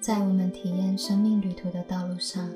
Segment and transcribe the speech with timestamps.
[0.00, 2.48] 在我们体验生命旅途的道路上，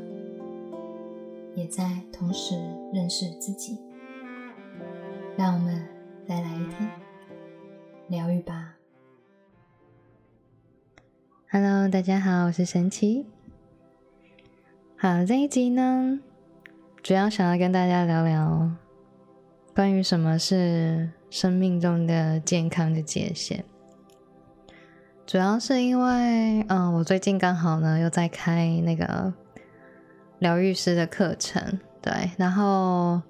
[1.55, 2.55] 也在同时
[2.91, 3.79] 认识自己。
[5.37, 5.87] 让我们
[6.27, 6.91] 再来一天
[8.09, 8.77] 疗愈吧。
[11.51, 13.27] Hello，大家好，我是神奇。
[14.97, 16.19] 好，这一集呢，
[17.03, 18.71] 主要想要跟大家聊聊
[19.75, 23.63] 关于什么是生命中的健康的界限。
[25.27, 29.33] 主要是因为，嗯，我最近刚好呢又在开那个
[30.39, 33.23] 疗愈师的课程，对，然后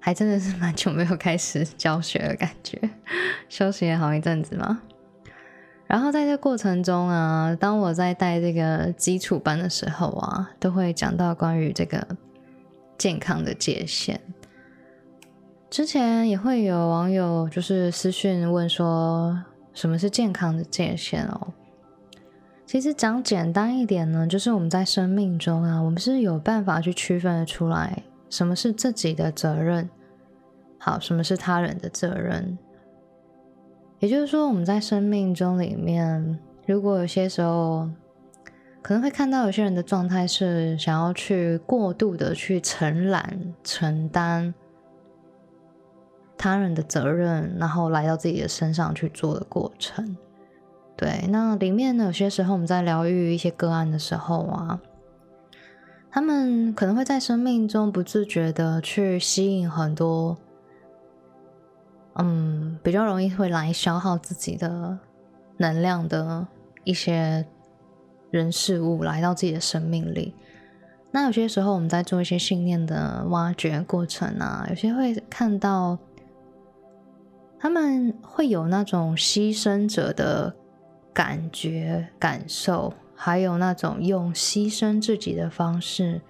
[0.00, 2.76] 还真的是蛮久没有开始教学的感觉，
[3.48, 4.82] 休息了好一阵子嘛。
[5.86, 12.04] 然后在这过程中啊，当我在带这个基础班的时候啊，都会讲到关于这个
[12.98, 14.20] 健康的界限。
[15.70, 19.40] 之前也会有网友就是私讯问说。
[19.76, 21.52] 什么是健康的界限哦？
[22.64, 29.88] 其实讲简单一点呢，就是我们在生命中啊，我们是有办法去区分的出来，什么是自己的责任，
[30.78, 32.56] 好，什么是他人的责任。
[33.98, 37.86] 也就是说，我们在生命中里面，如果有些时候
[38.80, 44.54] 可能会看到有些人的状态是想要去过度的去承揽、承担。
[46.38, 50.16] 他人的责任，然后来到自己的身上去做的过程。
[50.96, 54.80] 对，那里面呢，有些时候我们在疗愈一些个案的时候啊，
[56.10, 60.38] 他们可能会在生命中不自觉的去吸引很多，
[62.14, 64.98] 嗯，比较容易会来消耗自己的
[65.58, 66.46] 能量的
[66.84, 67.46] 一些
[68.30, 70.34] 人事物来到自己的生命里。
[71.10, 75.98] 那有些时候我们在做一些信念的挖掘过程啊，有些会看到。
[77.58, 80.54] 他们会有那种牺牲者的
[81.12, 86.20] 感觉、感受，还有那种用牺牲自己的方式，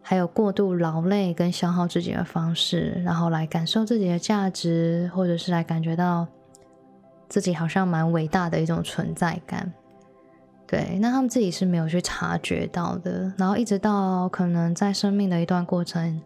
[0.00, 6.26] 还有过度劳累跟消耗自己的方式，然后来感受自己的价值，或者是来感觉到
[7.28, 9.72] 自己好像蛮伟大的一种存在感。
[10.66, 16.20] 对，那他们自己是没有去察觉到的，然后一直到可能在生命的一段过程。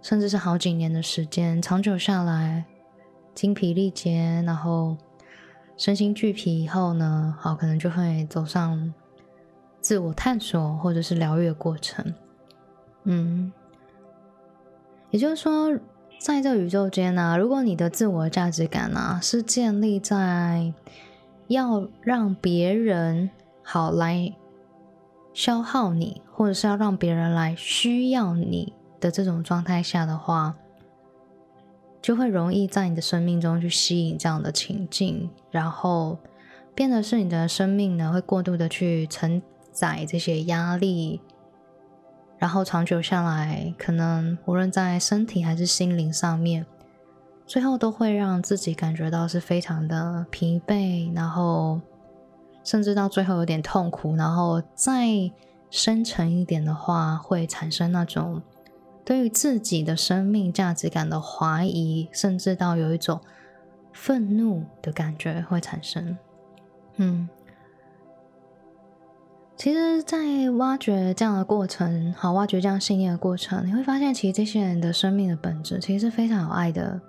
[0.00, 2.64] 甚至是好几年的时间，长久下来，
[3.34, 4.96] 精疲力竭，然后
[5.76, 8.92] 身心俱疲以后呢，好，可能就会走上
[9.80, 12.14] 自我探索或者是疗愈的过程。
[13.04, 13.52] 嗯，
[15.10, 15.76] 也就是说，
[16.20, 20.72] 在这宇宙间呢，如果你的自我价值感呢是建立在
[21.46, 23.30] 要让别人
[23.62, 24.34] 好来
[25.32, 28.72] 消耗你，或者是要让别人来需要你。
[29.00, 30.54] 的这种状态下的话，
[32.00, 36.18] 就会容易在你的生命中去吸引这样的情境，然后
[36.74, 39.42] 变得是你的生命呢会过度的去承
[39.72, 41.20] 载这些压力，
[42.38, 46.64] 然后长久下来，可能无论在身体还是心灵上面，
[47.46, 51.80] 最后都会让自己感觉到是非常的疲惫，然后
[52.62, 55.30] 甚至到最后有点痛苦，然后再
[55.68, 58.40] 深沉一点的话，会产生那种。
[59.08, 63.18] 对于自己的生命价值感的怀疑，甚至到有一种
[63.90, 66.14] 愤怒的感觉会产生。
[66.96, 67.26] 嗯，
[69.56, 77.00] 其实，在挖掘这样的过程，好，挖掘这样信念的过程，你会发现，其实这些人的生命的本质其实是非常有爱的。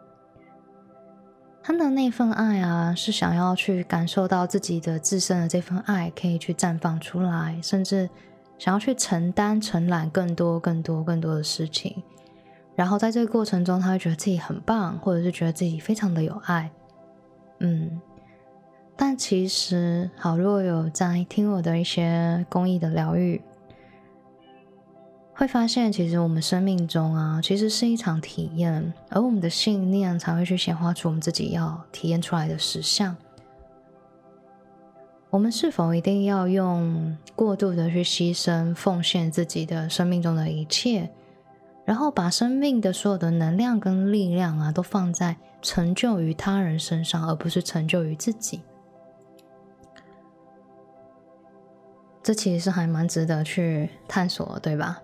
[1.62, 8.09] 他们的那份爱啊，是想要去感受到自己的自身的这份爱可以去绽放出来，甚至。
[8.59, 12.03] 想要去承担、承揽更多、更多、更多的事情，
[12.75, 16.70] 然后在这个过程中，他会觉得自己很棒，或者是觉得自己非常的有爱。
[17.59, 18.00] 嗯，
[18.97, 23.42] 但其实，好，如果有在听我的一些公益的疗愈，
[25.34, 33.16] 会发现，其实我们生命中啊，其实是一场体验，而我们的信念才会去显化出我们自己要体验出来的实相。
[35.31, 41.08] 我们是否一定要用过度的去牺牲、奉献自己的生命中的一切，
[41.85, 48.61] 然后把生命的所有的能量跟力量啊，都放在成就于他人身上，而不是成就于自己？
[52.23, 54.99] 这其实是还蛮值得去探索，对吧？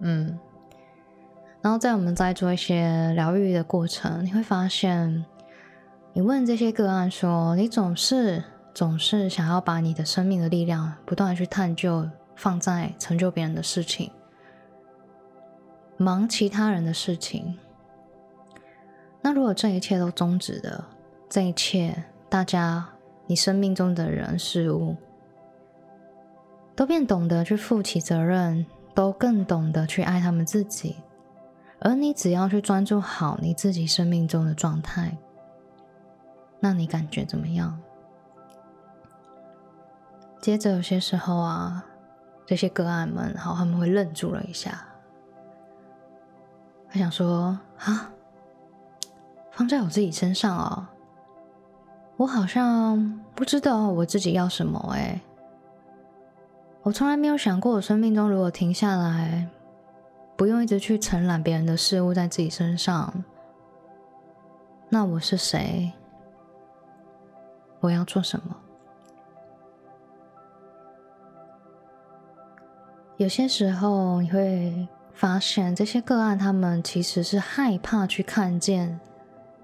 [0.00, 0.36] 嗯。
[1.62, 5.24] 然后在我们在做一些疗愈的过程，你会发现，
[6.12, 8.42] 你问这些个案说，你总是。
[8.72, 14.10] 总是想要把你的生命的力量不断的去探究，放在成就别人的事情，
[15.96, 17.58] 忙其他人的事情。
[19.20, 20.88] 那如果这一切都终止了，
[21.28, 22.88] 这一切大家
[23.26, 24.96] 你生命中的人事物，
[26.74, 28.64] 都变懂得去负起责任，
[28.94, 30.96] 都更懂得去爱他们自己。
[31.80, 35.16] 而你只要去专注好你自己生命中的状态，
[36.60, 37.78] 那你感觉怎么样？
[40.40, 41.84] 接着有些时候啊，
[42.46, 44.86] 这些个案们，好，他们会愣住了一下，
[46.88, 48.10] 他想说：啊，
[49.50, 50.86] 放在我自己身上哦，
[52.16, 55.20] 我好像不知道我自己要什么哎，
[56.82, 59.46] 我从来没有想过，我生命中如果停下来，
[60.36, 63.12] 不用一直去承揽别人的事物在自己身上，
[64.88, 65.92] 那我是谁？
[67.80, 68.56] 我要做什么？
[73.20, 78.98] 有些时候你会发现，这些个案他们其实是害怕去看见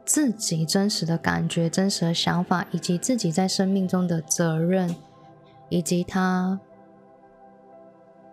[0.05, 4.95] 自己真实的感觉、真实的想法，以及自己在生命中的责任，
[5.71, 6.61] 以及他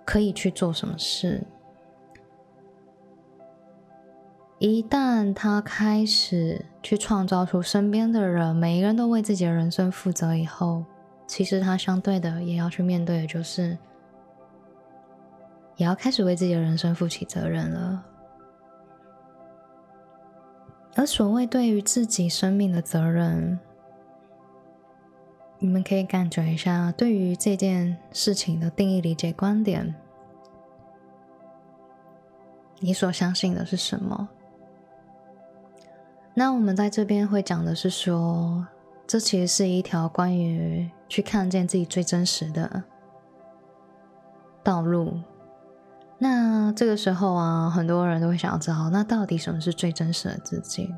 [0.04, 1.42] 可以去做什么事。
[4.60, 10.84] 一旦他开始去创造出身边的人，每一个人都为自己的人生负责以后，
[11.26, 13.78] 其实他相对的也要去面对的就是。
[15.76, 18.06] 也要开始为自己的人生负起责任了。
[20.96, 23.60] 而所谓对于自己生命的责任，
[25.58, 29.96] 你们可以感觉一下，对于这件事情的定义、理解、观点，
[32.80, 34.30] 你所相信的是什么？
[36.36, 38.68] 那我们在这边会讲的是说，
[39.08, 42.84] 这其实是一条关于去看见自己最真实的
[44.64, 45.20] 道路。
[46.20, 50.94] 那这个时候啊，很多人都会想要知道，那到底什么是最真实的自己？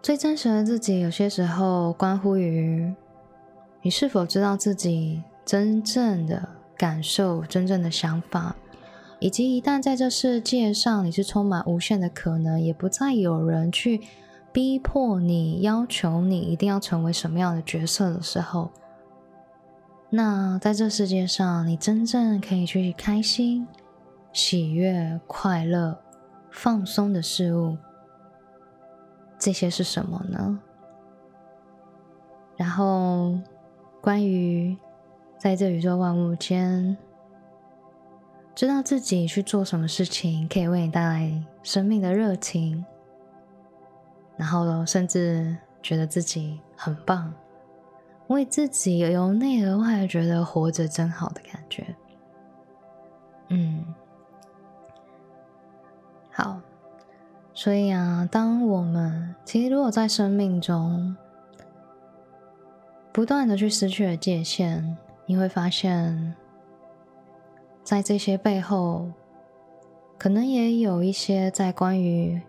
[0.00, 2.94] 最真实的自己，有些时候关乎于
[3.82, 8.54] 你是否知道自己真正的感受、真正的想法，
[9.18, 14.00] 以及一旦在这世界上你是充满无限的可能，也不再有人去
[14.52, 18.70] 逼迫你、要求你一定要成为什么样的角色的时候。
[20.08, 23.66] 那在这世界上，你真正可以去开心、
[24.32, 25.98] 喜悦、快乐、
[26.50, 27.76] 放松的事物，
[29.38, 30.60] 这些是什么呢？
[32.56, 33.38] 然后，
[34.00, 34.76] 关于
[35.36, 36.96] 在这宇宙万物间，
[38.54, 42.82] 知道自己去做什么事情可以为你带来生命的热情，
[44.36, 47.34] 然后甚至觉得自己很棒。
[48.28, 51.94] 为自己由内而外觉得活着真好的感觉，
[53.48, 53.94] 嗯，
[56.32, 56.60] 好，
[57.54, 61.16] 所以啊，当我们其实如果在生命中
[63.12, 64.96] 不断的去失去了界限，
[65.26, 66.34] 你会发现，
[67.84, 69.08] 在这些背后，
[70.18, 72.42] 可能也有一些在关于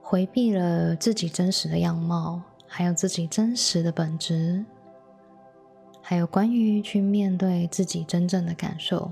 [0.00, 2.40] 回避了自己真实的样貌。
[2.72, 4.64] 还有自己真实的本质，
[6.00, 9.10] 还有关于去面对自己真正的感受。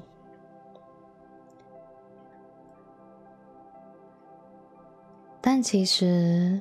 [5.41, 6.61] 但其实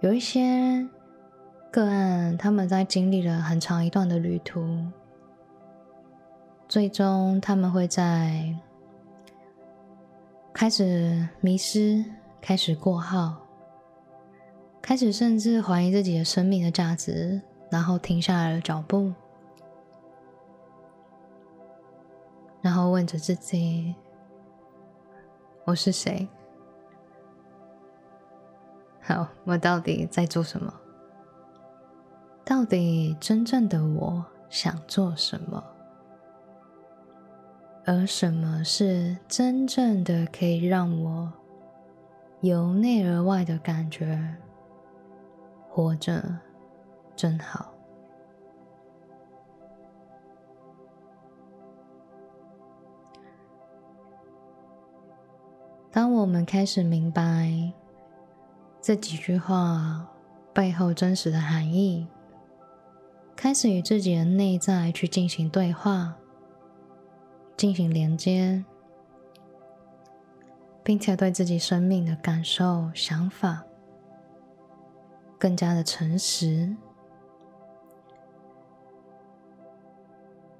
[0.00, 0.88] 有一些
[1.70, 4.66] 个案，他们在经历了很长一段的旅途，
[6.66, 8.48] 最终他们会在
[10.54, 12.02] 开始迷失，
[12.40, 13.43] 开始过号。
[14.86, 19.10] 开始甚至怀疑自己的生命的价值，然后停下来了脚步，
[22.60, 23.94] 然后问着自己
[25.64, 26.28] ：“我是谁？
[29.00, 30.70] 好，我到底在做什么？
[32.44, 35.64] 到底真正的我想做什么？
[37.86, 41.32] 而什么是真正的可以让我
[42.42, 44.36] 由内而外的感觉？”
[45.74, 46.22] 活着
[47.16, 47.74] 真好。
[55.90, 57.72] 当我们开始明白
[58.80, 60.08] 这几句话
[60.52, 62.06] 背后真实的含义，
[63.34, 66.14] 开始与自己的内在去进行对话、
[67.56, 68.64] 进行连接，
[70.84, 73.64] 并且对自己生命的感受、想法。
[75.44, 76.74] 更加的诚实，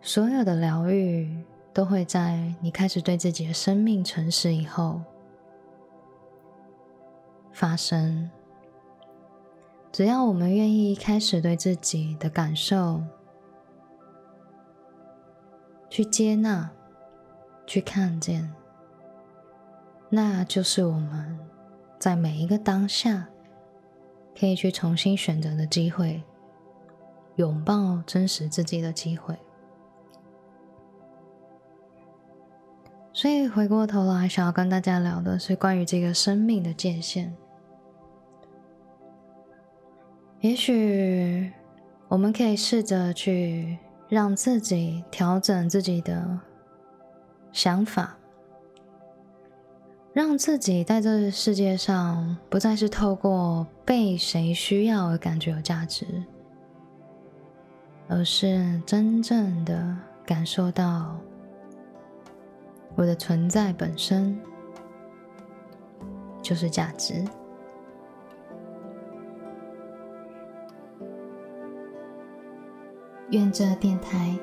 [0.03, 5.01] 所有的疗愈都会在你开始对自己的生命诚实以后
[7.51, 8.31] 发生。
[9.91, 13.03] 只要我们愿意开始对自己的感受
[15.89, 16.71] 去接纳、
[17.67, 18.53] 去看见，
[20.11, 21.39] 那就是我们
[21.99, 23.31] 在每一个当下
[24.39, 26.23] 可以去重新选择的机会，
[27.37, 29.37] 拥抱真实自己的机会。
[33.13, 37.33] 所以回过头来，想要跟大家聊的是关于这个生命的界限。
[40.41, 41.53] 也许
[42.09, 46.41] 我们可以试着去让自己调整自己的
[47.53, 48.19] 想法，
[50.15, 56.07] 让自己在这世界上不再是透过被谁需要而感觉有价值，
[58.07, 61.19] 而是真正的感受到。
[62.95, 64.39] 我的存在本身
[66.41, 67.25] 就是价值。
[73.31, 74.39] 愿这电台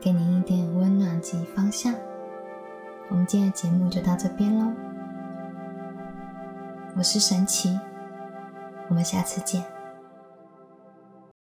[0.00, 1.94] 给您一点温暖及方向。
[3.10, 4.72] 我们今天的节目就到这边喽。
[6.96, 7.78] 我是神奇，
[8.88, 9.64] 我们下次见。